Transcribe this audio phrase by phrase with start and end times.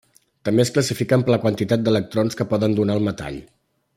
[0.47, 3.41] També es classifiquen per la quantitat d'electrons que poden donar al metall.